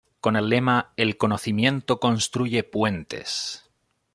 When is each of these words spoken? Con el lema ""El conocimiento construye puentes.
Con 0.19 0.35
el 0.35 0.49
lema 0.49 0.93
""El 0.97 1.15
conocimiento 1.15 1.99
construye 1.99 2.63
puentes. 2.63 3.69